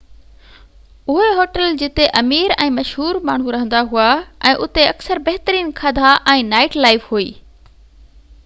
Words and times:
اهي 1.15 1.25
هوٽل 1.39 1.75
جتي 1.81 2.07
امير 2.21 2.53
۽ 2.65 2.69
مشهور 2.77 3.19
ماڻهو 3.29 3.53
رهندا 3.55 3.81
هئا 3.91 4.07
۽ 4.53 4.57
اتي 4.69 4.87
اڪثر 4.95 5.23
بهترين 5.29 5.71
کاڌا 5.81 6.15
۽ 6.35 6.47
نائيٽ 6.55 6.79
لائيف 6.87 7.07
هئي 7.13 7.29